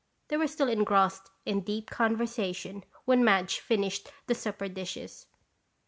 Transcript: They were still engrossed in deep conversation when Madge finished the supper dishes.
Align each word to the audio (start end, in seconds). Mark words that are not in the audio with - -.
They 0.29 0.37
were 0.37 0.47
still 0.47 0.67
engrossed 0.67 1.29
in 1.45 1.61
deep 1.61 1.91
conversation 1.91 2.85
when 3.05 3.23
Madge 3.23 3.59
finished 3.59 4.11
the 4.25 4.33
supper 4.33 4.67
dishes. 4.67 5.27